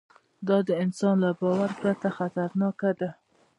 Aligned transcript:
دا 0.47 0.57
د 0.67 0.69
انسان 0.83 1.15
له 1.23 1.31
باور 1.39 1.69
پرته 1.81 2.07
خطرناکه 2.17 2.91
ده. 2.99 3.09